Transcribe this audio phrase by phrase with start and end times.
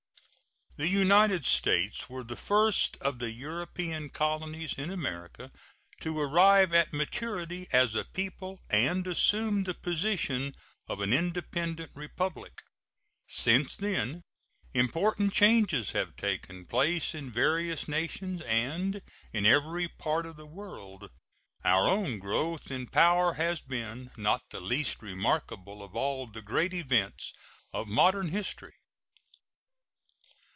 [0.77, 5.51] The United States were the first of the European colonies in America
[5.99, 10.55] to arrive at maturity as a people and assume the position
[10.87, 12.61] of an independent republic.
[13.27, 14.21] Since then
[14.73, 19.01] important changes have taken place in various nations and
[19.33, 21.09] in every part of the world.
[21.65, 26.73] Our own growth in power has been not the least remarkable of all the great
[26.73, 27.33] events
[27.73, 28.75] of modern history.